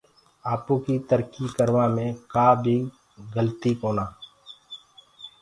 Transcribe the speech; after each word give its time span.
آپو 0.53 0.73
ڪيٚ 0.83 1.05
ترڪيٚ 1.09 1.53
ڪروآ 1.57 1.85
مي 1.95 2.07
ڪآبي 2.33 2.77
گلت 3.35 3.61
ڪونآ 3.81 4.05
هي۔ 4.09 4.13